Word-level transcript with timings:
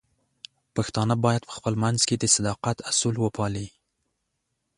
پښتانه 0.75 1.15
بايد 1.25 1.43
په 1.45 1.53
خپل 1.57 1.73
منځ 1.83 1.99
کې 2.07 2.15
د 2.17 2.25
صداقت 2.35 2.77
اصول 2.89 3.15
وپالي. 3.19 3.67